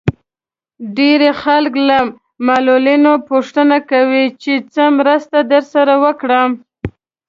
[0.95, 1.97] ډېری خلک له
[2.47, 6.49] معلولينو پوښتنه کوي چې څه مرسته درسره وکړم.